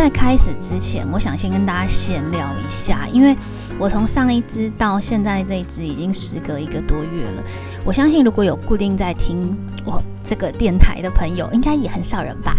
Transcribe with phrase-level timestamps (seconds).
[0.00, 3.36] 在开始之前，我想先跟大家闲聊一下，因为
[3.78, 7.42] 我从上一支到现在这一支已经时隔一个多月了。
[7.84, 12.56] 我相信如果有固定在听我这个电台的朋友，应该也很少人吧。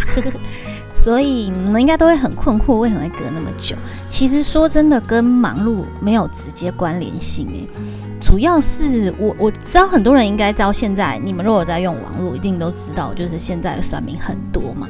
[0.93, 3.75] 所以你们应该都会很困惑，为什么会隔那么久？
[4.07, 7.67] 其实说真的，跟忙碌没有直接关联性诶。
[8.21, 14.87] 主要是我我知道很多人应该知道，现在你们如果在用网络，一定都知道，就是现在的算命很多嘛。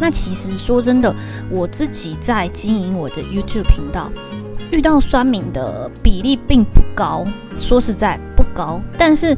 [0.00, 1.14] 那其实说真的，
[1.50, 4.10] 我自己在经营我的 YouTube 频道，
[4.70, 7.26] 遇到酸民的比例并不高，
[7.58, 8.80] 说实在不高。
[8.98, 9.36] 但是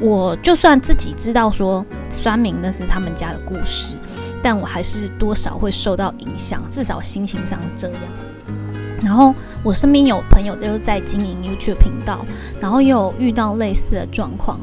[0.00, 3.94] 我就算自己知道说酸民那是他们家的故事。
[4.42, 7.96] 但我还是多少会受到影响，至少心情上这样。
[9.02, 12.26] 然后我身边有朋友就是在经营 YouTube 频道，
[12.60, 14.60] 然后也有遇到类似的状况。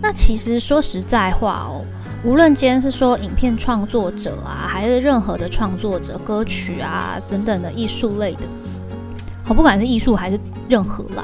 [0.00, 1.84] 那其实说实在话哦，
[2.24, 8.48] 无论今天是说影片创作者啊，还是任何的创作者、歌曲啊等等的艺术类的，
[9.46, 11.22] 我不管是艺术还是任何啦。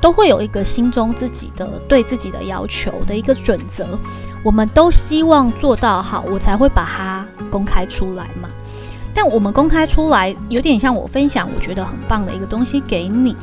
[0.00, 3.86] 都会有一个心中自己的对自己的要求的一个准则，
[4.42, 8.48] 我们都希望做到好，我才会把它公开出来嘛。
[9.12, 13.36] 但我们公开出来，有点像我分享我觉得很棒的一个东西给你，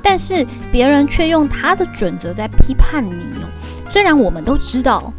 [0.00, 3.48] 但是别人却用他的准则在批判你哦。
[3.90, 5.12] 虽然我们都知道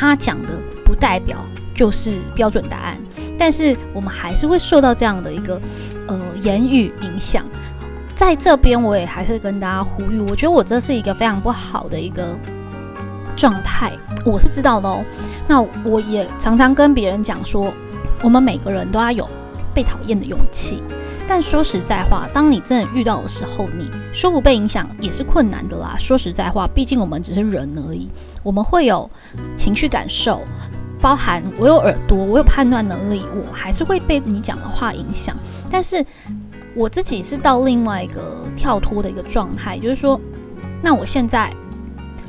[0.00, 2.96] 他讲的不代表就是标准答案，
[3.38, 5.60] 但是我们还是会受到这样的一个
[6.08, 7.44] 呃言语影响。
[8.14, 12.34] 在这边，我也还是跟大家呼吁，我觉得我这是一个非常不好的一个
[13.36, 13.92] 状态，
[14.24, 15.04] 我是知道的哦。
[15.46, 17.70] 那我也常常跟别人讲说，
[18.22, 19.28] 我们每个人都要有
[19.74, 20.82] 被讨厌的勇气。
[21.30, 25.94] 但说实在话，当你真的遇到的时候，你说不被影响也是困难的啦。
[25.96, 28.10] 说实在话，毕竟我们只是人而已，
[28.42, 29.08] 我们会有
[29.56, 30.42] 情绪感受，
[31.00, 35.36] 包含我有耳朵，我有判断能力，我还是会被你讲的话影响。
[35.70, 36.04] 但是。
[36.72, 40.18] 我自己是到另外一个跳脱的一个状态，就是说，
[40.80, 41.52] 那我现在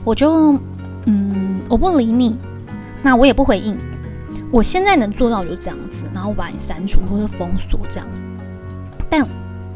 [0.04, 0.58] 我就
[1.06, 2.36] 嗯，我不理你，
[3.04, 3.78] 那我也不回应。
[4.52, 8.08] 我现在能做到就这样子，然后把你删除或者封锁这样。
[9.12, 9.28] 但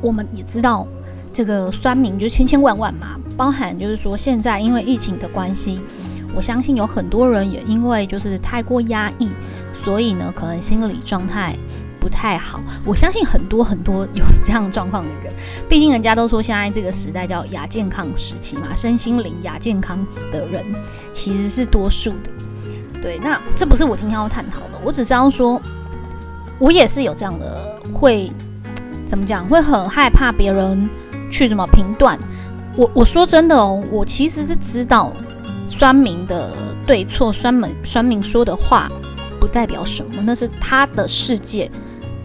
[0.02, 0.88] 我们也知道，
[1.34, 5.82] 这个酸民就千千万万嘛，包含就是说，现在因为疫情的关系，
[6.34, 9.30] 我相信有很多人也因为就是太过压抑，
[9.74, 11.54] 所以呢，可能心理状态。
[11.98, 15.34] 不太好，我相信很多很多有这样状况的人，
[15.68, 19.98] 毕竟人家都说现在这个时代叫亚健康时期嘛，身心灵亚健康
[20.32, 20.64] 的人
[21.12, 22.30] 其实是多数的。
[23.02, 25.60] 对，那这不是我今天要探讨的，我只是要说，
[26.60, 28.32] 我也是有这样的，会
[29.06, 29.48] 怎么讲？
[29.48, 30.90] 会很害怕别人
[31.30, 32.18] 去怎么评断
[32.76, 32.90] 我。
[32.94, 35.14] 我说真的哦，我其实是知道
[35.66, 36.52] 酸民的
[36.86, 38.90] 对错，酸民酸民说的话
[39.40, 41.70] 不代表什么，那是他的世界。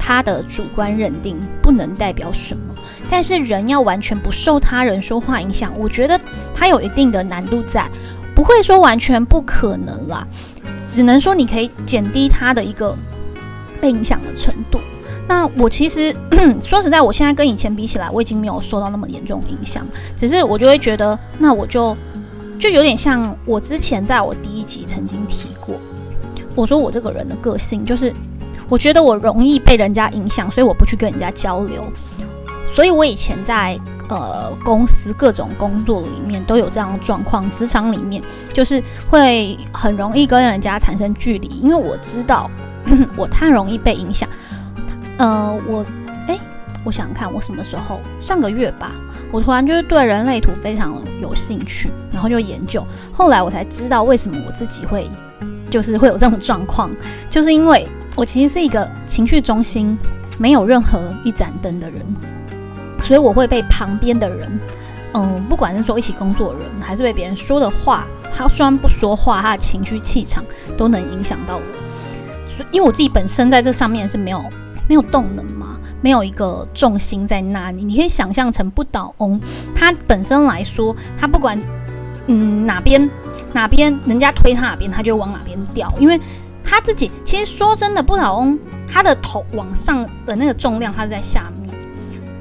[0.03, 2.75] 他的主观认定不能代表什么，
[3.09, 6.19] 但是人要完全不受他人说话影响，我觉得
[6.55, 7.89] 他有一定的难度在，
[8.35, 10.27] 不会说完全不可能啦，
[10.79, 12.97] 只能说你可以减低他的一个
[13.79, 14.81] 被影响的程度。
[15.31, 16.13] 那我其实
[16.61, 19.87] 说实在，我现在跟以前比起来，我已经没有受到那么严重的影响，
[20.17, 21.97] 只是我就会觉得，那我就
[22.59, 25.77] 就有点像我之前在我第一集曾经提过，
[26.57, 28.13] 我说我这个人的个性就是。
[28.69, 31.83] 我觉得我容易被人家影响，所以我不去跟人家交流。
[32.69, 33.77] 所以我以前在
[34.09, 38.81] 呃公司各种工作里面都有这样的状况，职场里面就是
[39.11, 42.49] 会很容易跟人家产生距离，因为我知道
[43.19, 44.29] 我太容易被影响。
[45.21, 45.85] 呃，我
[46.27, 46.39] 哎，
[46.83, 48.91] 我想看我什么时候上个月吧，
[49.31, 55.09] 我突然就是对人类图非常有兴趣，然后就研究，后来我才知道为什么我自己会
[55.71, 56.91] 就是会有这种状况，
[57.31, 57.87] 就是因为。
[58.17, 59.97] 我其实是一个情绪中心，
[60.37, 62.03] 没有任何一盏灯的人，
[63.01, 64.61] 所以我会被旁边的人，
[65.15, 70.45] 嗯，不管是说一起工作的人，还是被别人说的话，他虽然不说话，他的情绪气场
[70.77, 71.63] 都能影响到我。
[72.55, 74.45] 所以，因为我自己本身在这上面是没有
[74.91, 77.85] 没有动能嘛，没有一个重心在那里。
[77.85, 79.41] 你可以想象成不倒翁，
[79.73, 81.57] 他本身来说，他不管
[82.27, 83.09] 嗯哪边
[83.53, 86.21] 哪边人家推他哪边，他就往哪边掉，因为。
[86.63, 88.57] 他自己其实说真的，不倒翁
[88.87, 91.75] 他的头往上的那个重量，他是在下面。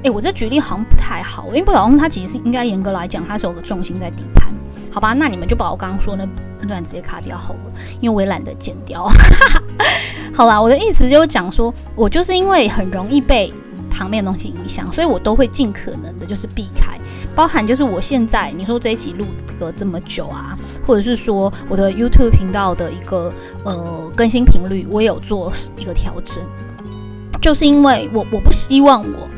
[0.04, 4.52] 诶，我这举例好像不太好，因为不倒翁他其实是应该严格来讲，他是有个重心在底盘，
[4.92, 5.14] 好吧？
[5.14, 6.24] 那你们就把我刚刚说那
[6.60, 9.08] 那段直接卡掉好了，因为我也懒得剪掉。
[10.34, 13.52] 好啦，我的意思就是讲说，我就是因为很容易被
[13.90, 16.98] 旁边的东西影响，所以我都会尽可能的就是避开，
[17.34, 19.26] 包含就是我现在你说这一集录
[19.58, 20.56] 个这么久啊。
[20.86, 23.32] 或者是说我的 YouTube 频道的一个
[23.64, 26.42] 呃更新频率，我也有做一个调整，
[27.40, 29.28] 就是因为我我不希望我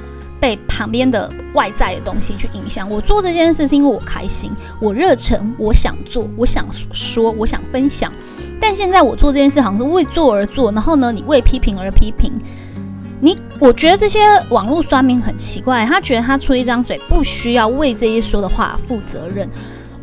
[0.43, 2.91] 被旁边的外在的东西去影响。
[2.91, 4.51] 我做这件事是因为我开心，
[4.81, 8.13] 我热忱，我想做，我想说，我想分享。
[8.61, 12.33] 但现在我做这件事好像是为做而做，然后呢，你为批评而批评。
[13.21, 14.19] 你我觉得这些
[14.51, 19.49] 网络酸民很奇怪，他觉得他出一张嘴不需要为这些说的话负责任。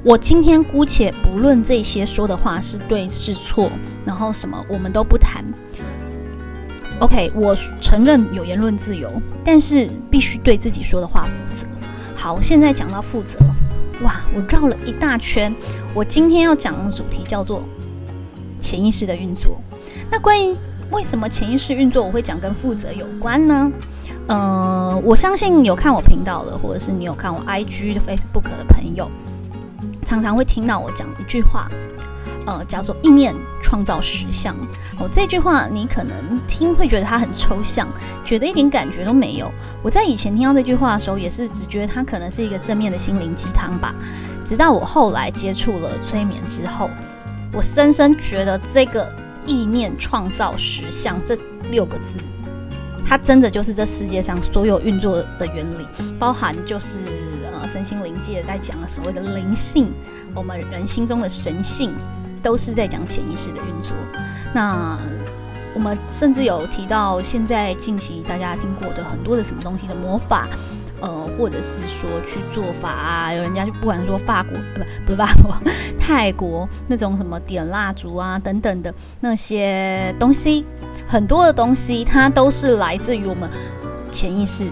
[0.06, 3.70] 我今天姑且不论这些说的话是对是错，
[4.06, 5.44] 然后什么我们都不谈。
[7.00, 9.10] OK，我承认有言论自由，
[9.44, 11.66] 但是必须对自己说的话负责。
[12.14, 13.40] 好，现在讲到负责，
[14.02, 15.54] 哇，我绕了一大圈。
[15.94, 17.64] 我今天要讲的主题叫做
[18.60, 19.62] 潜意识的运作。
[20.12, 20.54] 那关于
[20.92, 23.72] 为什么潜意识运作我会讲跟负责有关呢？
[24.28, 29.10] 呃，我相信有看我频道的，或者是你有看我 IG 的 Facebook 的朋友，
[30.06, 31.72] 常常会听到我讲一句话，
[32.50, 34.56] 呃，叫做“意念创造实相”。
[34.98, 36.16] 哦，这句话你可能
[36.48, 37.88] 听会觉得它很抽象，
[38.26, 39.52] 觉得一点感觉都没有。
[39.84, 43.94] 我在以前听到这句话的时候，也是只觉得它可能是一个正面的心灵鸡汤吧。
[44.44, 46.90] 直到我后来接触了催眠之后，
[47.54, 49.08] 我深深觉得这个。
[49.46, 51.36] 意念创造实相这
[51.72, 52.20] 六个字，
[53.04, 55.88] 它真的就是这世界上所有运作的原理，
[56.20, 57.00] 包含就是
[57.52, 59.92] 呃身心灵界在讲的所谓的灵性，
[60.36, 61.96] 我们人心中的神性，
[62.42, 63.96] 都是在讲潜意识的运作。
[64.54, 64.98] 那
[65.74, 70.48] 我们甚至有提到，现在近期大家听过的很多的什么东西的魔法。
[71.02, 75.56] 呃，或者是说去做法啊，有人家就不管说法国，不 不是法国，
[75.98, 80.66] 泰国那种什么点蜡烛啊等等的那些东西，
[81.08, 83.50] 很多的东西它都是来自于我们
[84.12, 84.70] 潜意识。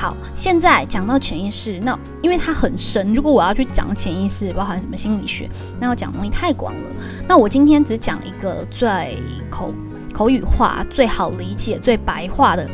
[0.00, 5.50] 好，现在讲到潜意识，那因为它很深，如果我要去讲潜意识，包含什么心理学，
[5.80, 6.80] 那要讲东西太广了。
[7.26, 9.74] 那我今天只讲一个最口
[10.14, 12.64] 口语化、最好理解、最白话的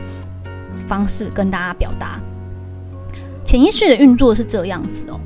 [0.87, 2.21] 方式跟大家表达。
[3.43, 5.19] 潜意识的运作是这样子哦，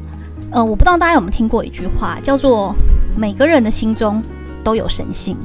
[0.52, 2.72] 呃，我不知道大家有没有听过一句话，叫做
[3.18, 4.22] “每个人的心中
[4.62, 5.36] 都有神性”。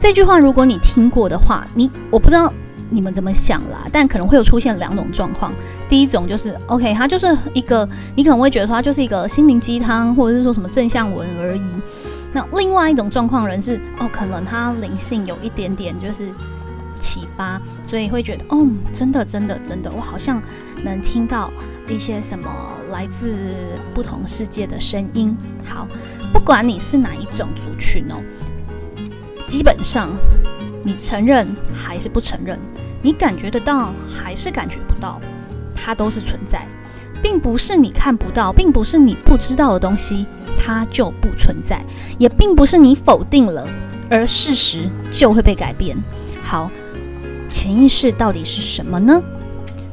[0.00, 2.52] 这句话如果你听过的话，你我不知道
[2.92, 5.52] 你们怎么想啦，但可能会有出现两种状况。
[5.88, 11.62] 第一种就是，OK，它就是一个，你可能会觉得它就是一个心灵鸡汤，或者是说什么正向文而已。
[12.32, 16.28] 那另外一种状况人是，哦，可能他灵性有一点点就是。
[17.02, 20.40] 启发，所以会觉得，哦，真的，真的，真的，我好像
[20.84, 21.50] 能听到
[21.88, 22.48] 一些什么
[22.92, 23.34] 来自
[23.92, 25.36] 不同世界的声音。
[25.64, 25.88] 好，
[26.32, 28.22] 不管你是哪一种族群哦，
[29.48, 30.10] 基本上
[30.82, 32.58] 你承认还是不承认，
[33.00, 35.20] 你感觉得到还是感觉不到，
[35.74, 36.66] 它都是存在，
[37.22, 40.26] 并不是你看不到，并不是你不知道的东西，
[40.58, 41.84] 它就不存在，
[42.18, 43.66] 也并不是你否定了，
[44.10, 45.96] 而事实就会被改变。
[46.42, 46.70] 好。
[47.54, 49.22] 潜意识到底是什么呢？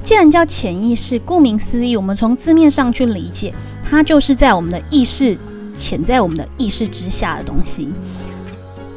[0.01, 3.53] 既然叫潜意识，顾名思义，我们从字面上去理解，
[3.83, 5.37] 它就是在我们的意识、
[5.75, 7.89] 潜在我们的意识之下的东西。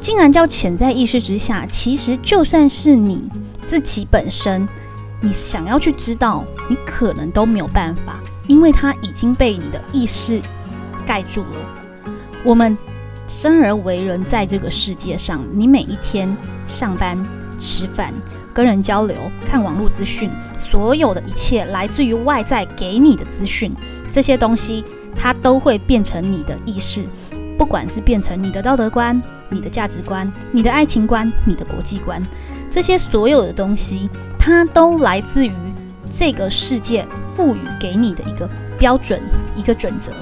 [0.02, 3.22] 竟然叫潜在意识之下，其实就算是你
[3.64, 4.68] 自己本身，
[5.20, 8.18] 你想要去知道，你可能都没有办法，
[8.48, 10.40] 因为它已经被你的意识
[11.06, 12.02] 盖住了。
[12.44, 12.76] 我们
[13.28, 17.16] 生而为人，在这个世界上，你每一天上班、
[17.56, 18.12] 吃饭。
[18.54, 19.16] 跟人交流、
[19.46, 23.74] 看网络资讯，所有的一切来自于外在给你的资讯，
[24.10, 24.84] 这些东西
[25.16, 27.02] 它都会变成你的意识，
[27.56, 32.20] 不管是变成你的道德观、你的价值观、你的爱情观、你的国际观，
[32.70, 35.52] 这些所有的东西，它都来自于
[36.10, 39.20] 这个世界赋予给你的一个标准、
[39.56, 40.12] 一个准则。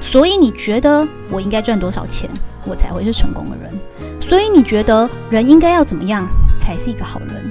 [0.00, 2.28] 所以你觉得我应该赚多少钱，
[2.66, 3.72] 我才会是成功的人？
[4.20, 7.50] 所以你觉得人应该要怎么样才是一个好人？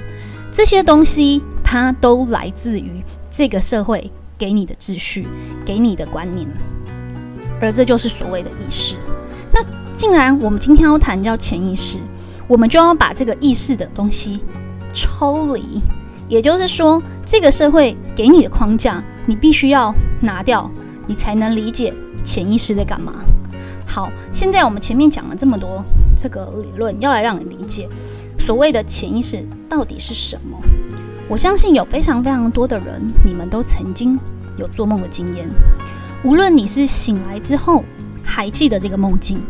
[0.52, 5.26] 这些东西它都来自于这个社会给你的秩序、
[5.64, 6.46] 给你的观念，
[7.60, 8.96] 而这就是所谓的意识。
[9.94, 12.00] 那既然我们今天要谈叫潜意识，
[12.48, 14.40] 我们就要把这个意识的东西
[14.92, 15.80] 抽离，
[16.28, 20.68] 也就是说，这个社会给你的框架，你必须要拿掉，
[21.06, 23.14] 你才能理解潜意识在干嘛。
[23.86, 25.84] 好，现在我们前面讲了这么多
[26.16, 27.88] 这个理论，要来让你理解
[28.40, 30.58] 所谓的潜意识到底是什么。
[31.28, 34.18] 我相信有非常非常多的人，你们都曾经
[34.56, 35.48] 有做梦的经验。
[36.24, 37.84] 无论你是醒来之后
[38.24, 39.40] 还记得这个梦境，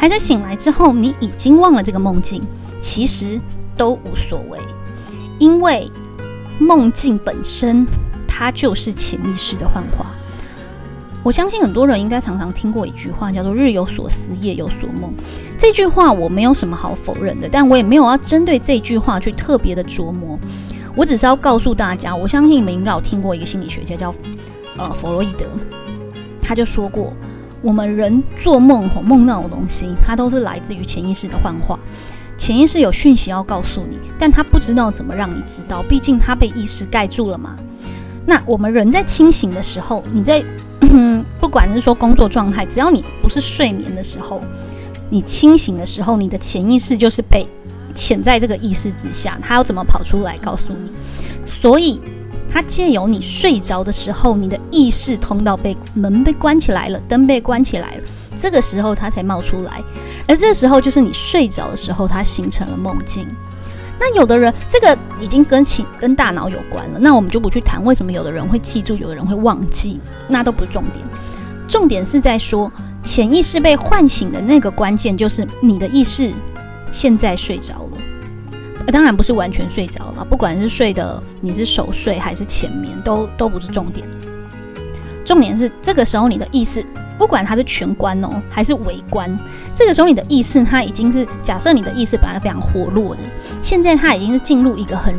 [0.00, 2.42] 还是醒来之后你已经忘了这个梦境，
[2.80, 3.38] 其实
[3.76, 4.58] 都无所谓，
[5.38, 5.92] 因为
[6.58, 7.84] 梦境本身
[8.26, 10.06] 它就是潜意识的幻化。
[11.22, 15.12] 我相信很多人应该常常听过一句话，叫做“日有所思，夜有所梦”。
[15.58, 20.38] 这句话我没有什么好否认的，但我也没有要针对这句话去特别的琢磨。
[20.96, 24.14] 我只是要告诉大家，我相信你们应该有听过一个心理学家叫
[24.78, 25.44] 呃弗洛伊德，
[26.40, 27.12] 他就说过，
[27.62, 31.78] 我们人做梦或梦到的东西，它都是来自于潜意识的幻化。
[32.36, 37.54] 潜意识有讯息要告诉你，但他不知道怎么让你知道，毕竟他被意识盖住了嘛。
[38.24, 40.42] 那我们人在清醒的时候，你在
[41.38, 44.40] 不管是说工作状态，只要你不是睡眠的时候，
[45.10, 47.46] 你清醒的时候，你的潜意识就是被
[47.94, 50.90] 潜在这个意识之下，他要怎么跑出来告诉你？
[51.46, 52.00] 所以，
[52.52, 58.02] 他借由你睡着的时候，你的意识通道被门被关起来了，灯被关起来了，
[58.36, 59.80] 这个时候他才冒出来，
[60.26, 63.26] 而这时候就是你睡着的时候，它形成了梦境。
[64.00, 71.04] 那有的人，这个已经跟起跟大脑有关了，那我们就不去谈为什么有的人会记住，有的人会忘记，那都不是重点。
[71.68, 76.32] 重点是在说潜意识被唤醒的那个关键，就是你的意识
[76.90, 77.98] 现在睡着了。
[78.86, 84.06] 当然不是完全睡着了，不管是睡的你是熟睡还是浅眠，都都不是重点。
[85.24, 86.84] 重点是这个时候你的意识。
[87.16, 89.38] 不管它是全关哦，还是微关，
[89.74, 93.20] 这个时候你的意识它已经是假设你的意识本来非常活络的，
[93.60, 95.14] 现在它已经是进入一个很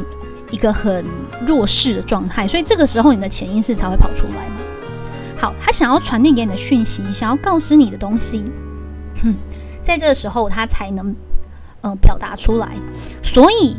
[0.49, 1.05] 一个很
[1.45, 4.55] 弱势的状态，所以这个时候你的潜意识才会跑出来嘛。
[5.37, 8.51] 好，他想要传递给你的讯息，想要告知你的东西，
[9.21, 9.35] 哼
[9.83, 11.15] 在这个时候他才能
[11.81, 12.75] 呃表达出来。
[13.21, 13.75] 所以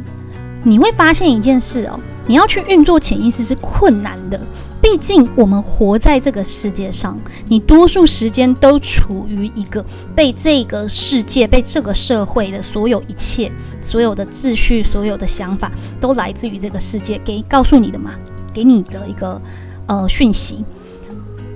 [0.64, 4.40] 你会发现一件事哦，你要去运作潜意识是困难的。
[4.80, 7.16] 毕竟我们活在这个世界上，
[7.46, 18.14] 你多数时间都处于一个被这个世界、被这个社会的所有一切、所有的秩序、所有的想法，都来自于这个世界给告诉你的嘛，
[18.52, 19.40] 给你的一个
[19.86, 20.64] 呃讯息。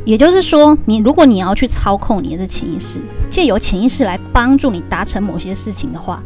[0.06, 6.22] 也就是说，你如果你要去操控你的潜意识，借由潜意识来帮助你达成某些事情的话，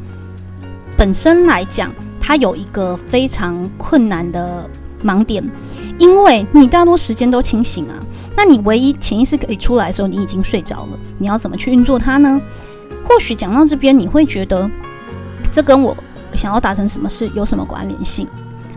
[0.99, 4.69] 本身来讲，它有一个非常困难的
[5.03, 5.43] 盲点。
[5.99, 7.97] 因为你大多时间都清醒啊，
[8.37, 10.99] 那你唯一潜意识可以出来的时候，你已经睡着了。
[11.19, 12.39] 你要怎么去运作它呢？
[13.03, 14.71] 或许讲到这边，你会觉得
[15.51, 15.97] 这跟我
[16.35, 18.27] 想要达成什么事有什么关联性？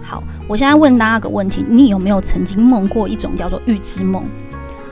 [0.02, 4.24] 好，我现在问大家个问题：你有没有曾经梦过一种叫做预知梦？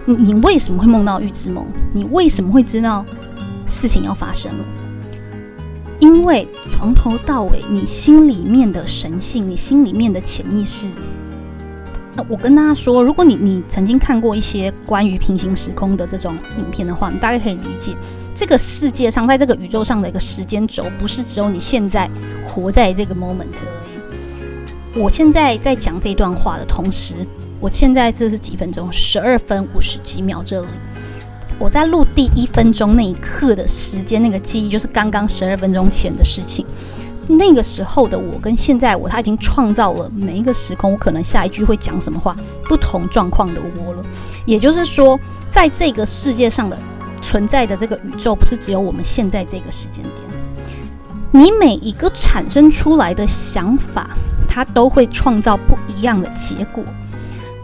[0.06, 1.66] 你你为什么会梦到预知梦？
[1.94, 3.06] 你为什么会知道
[3.66, 4.66] 事情要发生了？
[6.00, 10.90] 因为从头到尾，你心里面的神性，你心里面的潜意识。
[12.16, 17.96] 那我跟大家说，如果你你曾经看过一些关于平行时空的这种影片的话，你大概可以理解，
[18.34, 22.10] 这个世界上，在这个宇宙上的一个时间轴，不是只有你现在
[22.44, 25.00] 活在这个 moment 而已。
[25.00, 27.16] 我现在在讲这段话的同时，
[27.62, 28.92] 我现在这是几分钟？
[28.92, 30.42] 十二分五十几秒。
[30.44, 30.68] 这里
[31.60, 36.66] 我在录第一分钟那一刻的时间，那个记忆就是刚刚十二分钟前的事情。
[37.28, 44.04] 那个时候的我跟现在我，他已经创造了每一个时空，我可能下一句会讲什么话，不同状况的我了。
[44.44, 46.76] 也就是说，在这个世界上的
[47.22, 50.28] 存在的这个宇宙，不是只有我们现在这个时间点。
[51.32, 54.10] 你每一个产生出来的想法，
[54.50, 56.84] 它都会创造不一样的结果。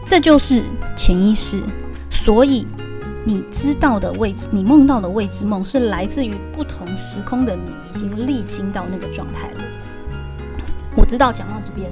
[0.07, 0.63] 这就是
[0.95, 1.61] 潜意识。
[2.09, 2.65] 所以。
[3.29, 9.57] 你知道的位置，你梦到的未知梦，是来自于不同时空的你已经历经到那个状态了。
[10.95, 11.91] 我知道讲到这边，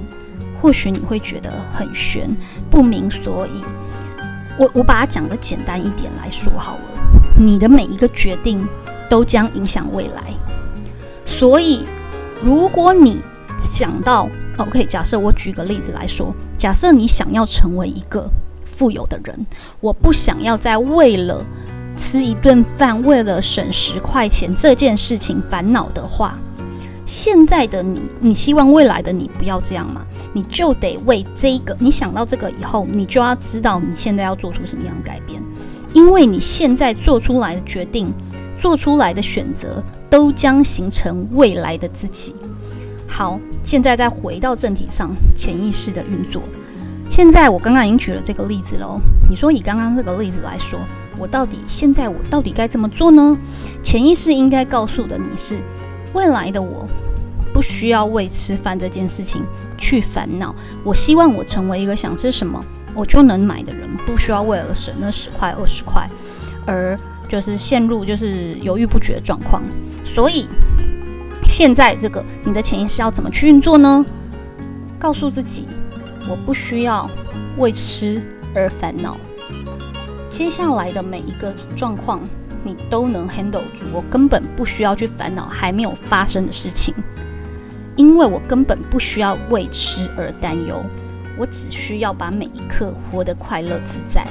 [0.58, 2.34] 或许你会觉得很悬，
[2.70, 3.62] 不明所以。
[4.58, 6.80] 我我把它讲的简单一点来说好了，
[7.38, 8.66] 你的每一个决定
[9.10, 10.22] 都将影响未来。
[11.26, 11.84] 所以，
[12.42, 13.20] 如果你
[13.58, 16.34] 想到，OK，假设我举个例子来说，
[16.66, 18.28] 假设你想要成为一个。
[18.64, 19.46] 富有的人，
[19.80, 21.46] 我不想要再为了
[21.96, 26.36] 吃一顿饭、为了省十块钱这件事情烦恼的话，
[27.06, 30.04] 现在的你，你希望未来的你不要这样吗？
[30.34, 35.40] 你就得为这个，你想到这个以后，你就要知道你现在要做出什么样的改变，
[35.94, 38.12] 因为你现在做出来的决定、
[38.60, 39.80] 做出来的选择，
[40.10, 42.34] 都将形成未来的自己。
[43.06, 46.40] 好，现在再回到正题上，潜意识的运作。
[47.10, 49.00] 现在我刚刚已经举了这个例子喽。
[49.28, 50.78] 你说以刚刚这个例子来说，
[51.18, 53.36] 我到底现在我到底该怎么做呢？
[53.82, 55.58] 潜意识应该告诉的你是，
[56.12, 56.88] 未来的我
[57.52, 59.42] 不需要为吃饭这件事情
[59.76, 60.54] 去烦恼。
[60.84, 66.08] 我希望我成为一个想吃什么我就能买的人，不需要为了省那十块二十块
[66.64, 66.96] 而
[67.28, 69.60] 就是陷入就是犹豫不决的状况。
[70.04, 70.46] 所以
[71.56, 74.04] 现在这个你的潜意识要怎么去运作呢？
[74.98, 75.66] 告诉自己。
[76.28, 77.08] 我不需要
[77.56, 78.22] 为吃
[78.54, 79.16] 而烦恼。
[80.28, 82.20] 接下来的每一个状况，
[82.62, 86.92] 你都能 handle 住，我根本不需要去烦恼还没有发生的事情，
[87.96, 90.84] 因为我根本不需要为吃而担忧，
[91.38, 94.26] 我只需要把每一刻活得快乐自在。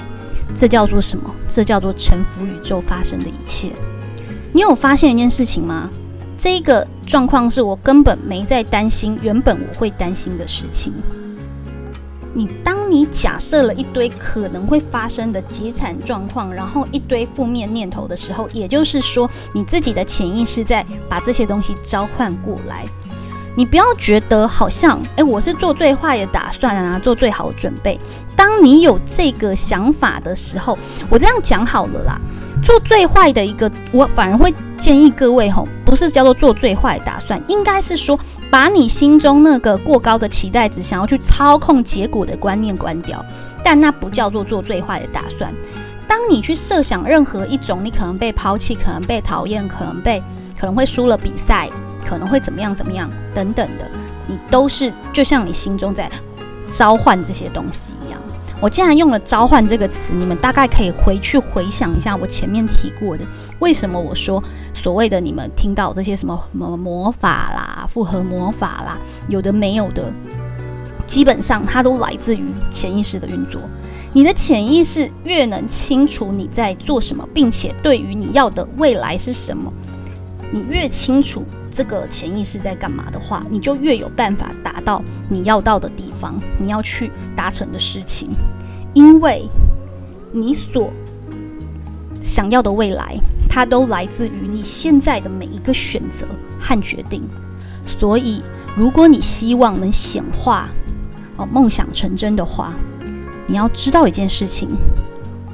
[0.53, 1.33] 这叫做什么？
[1.47, 3.71] 这叫做臣服宇宙发生的一切。
[4.53, 5.89] 你有发现一件事情吗？
[6.37, 10.91] 这个状况是我根本没在担心，原本我会担心的事情。
[12.33, 22.85] 你当你假设了一堆可能会发生的极惨状况，然后一堆负面念头的时候，也就是说，你自己的潜意识在把这些东西召唤过来。
[23.55, 27.97] 你不要觉得好像，诶，我是做最坏的打算啊，做最好的准备。
[28.35, 30.77] 当你有这个想法的时候，
[31.09, 32.19] 我这样讲好了啦。
[32.61, 38.19] 做最坏的一个，我反而会建议各位吼，不是叫做做最坏打算，应该是说
[38.51, 43.23] 把你心中那个过高的期待值，想要去操控结果的观念关掉。
[43.63, 45.55] 但那不叫做做最坏的打算。
[46.05, 50.21] 当你去设想任何一种你可能被抛弃、可能被讨厌、可能被
[50.59, 51.69] 可能会输了比赛、
[52.05, 53.89] 可能会怎么样怎么样等等的，
[54.27, 56.11] 你都是就像你心中在
[56.67, 58.19] 召唤这些东西一样。
[58.61, 63.25] 我既然用了“召唤”这个词，你们大概可以回去回想一下我前面提过的，
[63.59, 64.41] 为什么我说
[64.73, 68.97] 所谓的你们听到这些什么什么魔法啦、复合魔法啦，
[69.27, 70.11] 有的没有的，
[71.05, 73.61] 基本上它都来自于潜意识的运作。
[74.13, 79.71] 你的潜意识越能清楚你在做什么，并且对于你要的未来是什么，
[80.51, 81.43] 你越清楚。
[81.75, 88.29] 这个潜意识在干嘛的话，你就越有办法达到你要到的地方，你要去达成的事情，
[88.93, 89.45] 因为
[90.31, 90.89] 你所
[92.21, 93.05] 想要的未来，
[93.49, 96.25] 它都来自于你现在的每一个选择
[96.57, 97.21] 和决定。
[97.85, 98.41] 所以，
[98.77, 100.69] 如果你希望能显化
[101.35, 102.73] 哦梦想成真的话，
[103.47, 104.69] 你要知道一件事情：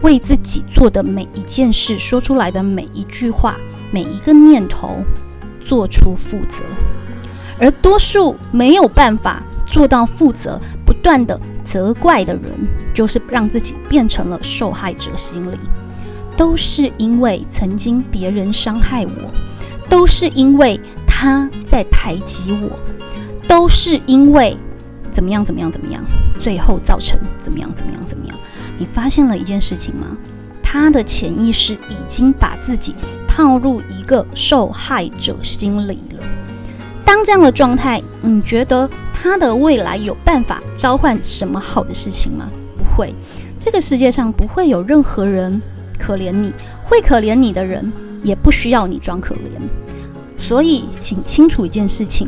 [0.03, 3.57] 为自己做的每一件事，说出来的每一句话，
[3.91, 5.03] 每一个念头。
[5.65, 6.63] 做出负责，
[7.59, 12.43] 而多数没有办法做到负责，不断的责怪的人，
[12.93, 15.57] 就是让自己变成了受害者心理，
[16.35, 19.31] 都是因为曾经别人伤害我，
[19.87, 22.79] 都是因为他在排挤我，
[23.47, 24.57] 都是因为
[25.11, 26.03] 怎么样怎么样怎么样，
[26.41, 28.37] 最后造成怎么样怎么样怎么样。
[28.77, 30.17] 你发现了一件事情吗？
[30.63, 32.95] 他的潜意识已经把自己
[33.33, 36.23] 套入一个受害者心理了。
[37.05, 42.49] 当这样的状态，你觉得他的未来有办法召唤什么好的事情吗？
[42.77, 43.15] 不会。
[43.57, 45.61] 这个世界上不会有任何人
[45.97, 46.51] 可怜你，
[46.83, 47.89] 会可怜你的人
[48.21, 49.39] 也不需要你装可怜。
[50.37, 52.27] 所以，请清楚一件事情：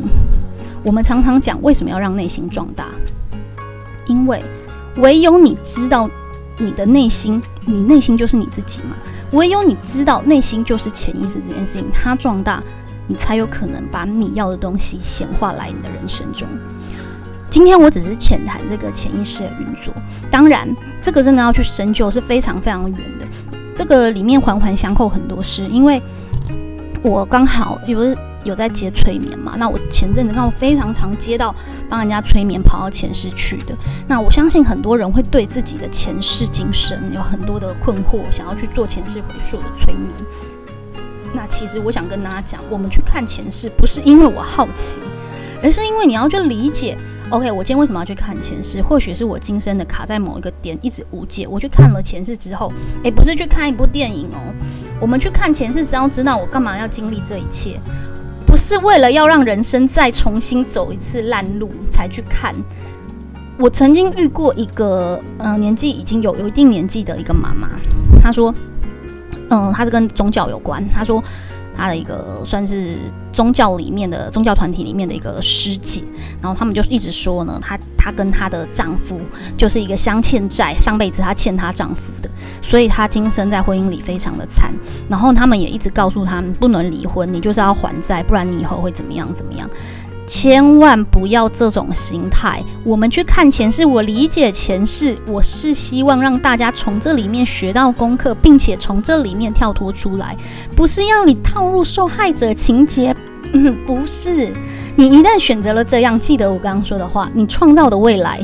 [0.84, 2.86] 我们常常讲为什么要让内心壮大，
[4.06, 4.42] 因为
[4.96, 6.10] 唯有你知道。
[6.60, 8.96] 你的内心，你内心就是你自己嘛。
[9.34, 12.63] 唯有你知道内心就是潜意识这件事情，它壮大，
[13.08, 16.48] 你才有可能把你要的东西显化来你的人生中。
[17.50, 19.93] 今天我只是浅谈这个潜意识的运作，
[20.32, 20.67] 当然
[21.02, 23.26] 这个真的要去深究是非常非常远的，
[23.76, 26.02] 这个里面环环相扣很多事，因为
[27.02, 28.15] 我刚好有。
[28.43, 29.56] 有在接催眠嘛？
[29.58, 31.53] 那我前阵子刚好非常常接到
[31.89, 33.75] 帮人家催眠跑到前世去的。
[34.08, 40.10] 那我相信很多人会对自己的前世今生有很多的困惑，想要去做前世回溯的催眠。
[41.34, 44.99] 那其实我想跟大家讲，我们去看前世不是因为我好奇，
[45.62, 46.97] 而是因为你要去理解。
[47.29, 48.79] OK，我今天为什么要去看前世？
[48.79, 51.47] 或许是我今生的卡在某一个点一直无解。
[51.47, 52.71] 我去看了前世之后，
[53.03, 54.53] 诶，不是去看一部电影哦。
[54.99, 57.79] 我们去看前世是要知道我干嘛要经历这一切。
[58.54, 62.54] 不是为了要让人生再重新走一次烂路才去看。
[63.58, 67.68] 我曾经遇过一个，嗯，年纪已经有有一定年纪的一个妈妈，
[68.22, 68.54] 她说，
[69.50, 70.88] 嗯，她是跟宗教有关。
[70.88, 71.20] 她说，
[71.75, 72.97] 她的一个算是
[73.31, 76.03] 宗教里面的宗教团体里面的一个师姐，
[76.41, 79.19] 然后他们就一直说呢，她她跟她的丈夫
[79.57, 82.29] 就是一个相欠债，上辈子她欠她丈夫的。
[82.62, 84.73] 所以她今生在婚姻里非常的惨，
[85.09, 89.69] 然后他们也一直告诉他们不能离婚，你就是要还债，不然你以后会怎么样怎么样？
[90.25, 92.63] 千万不要这种心态。
[92.83, 100.36] 我们去看前世，我理解前世，我是希望让大家从这里面学到功课，并且从这里面跳脱出来，
[100.75, 103.15] 不是要你套入受害者情节，
[103.53, 104.53] 嗯， 不是。
[104.95, 108.39] 你一旦选择了这样，记得我刚刚说的话，你创造的未来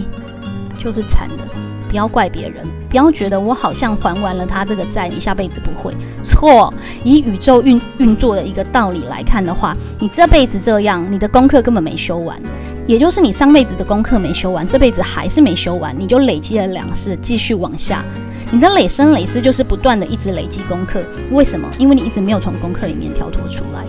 [0.78, 1.69] 就是惨的。
[1.90, 5.92] 不要怪别人，不要觉得我好像还完了他这个债，你下辈子不会
[6.24, 6.72] 错。
[7.04, 12.40] 以宇宙运运作的一个道理来看的话，你这辈子这样，你的功课根本没修完，
[12.86, 18.06] 也就是你上辈子的功课没修完，这辈子还是没修完，你就累积了两世，继续往下。
[18.52, 21.02] 你的累生累世就是不断的一直累积功课。
[21.32, 21.68] 为什么？
[21.78, 23.84] 因为你一直没有从功课里面跳脱出来。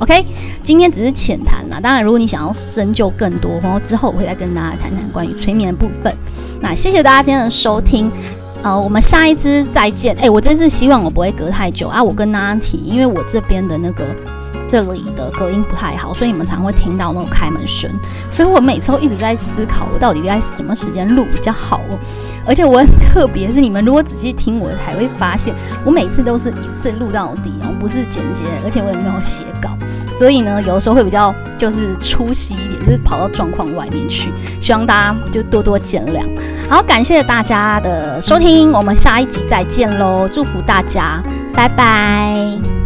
[0.00, 0.26] OK，
[0.62, 1.78] 今天只是浅谈啦。
[1.80, 6.14] 当然，如果你想要深究更多，然后之后我会再跟大家谈谈关于催眠的部分。
[6.62, 8.10] 那谢谢大家今天的收听，
[8.62, 10.16] 呃，我们下一支再见。
[10.16, 12.02] 哎，我真是希望我不会隔太久啊。
[12.02, 14.06] 我跟大家提，因为我这边的那个。
[14.68, 17.90] 这里的隔音不太好，所以你们常会听到那种开门声。
[18.30, 21.98] 所以我每次都一直在思考，我到底在什么时间录比较好哦。
[22.46, 29.76] 而且我很特别，是你们如果仔细听我，才会发现我每次都是一次录到底哦，不是剪接，而且我也没有写稿。
[30.12, 34.32] 所以呢，有的时候会比较就是出息一点，就是跑到状况外面去。
[34.60, 36.22] 希望大家就多多见谅。
[36.68, 40.28] 好，感谢大家的收听，我们下一集再见喽！
[40.30, 41.22] 祝福大家，
[41.52, 42.81] 拜拜。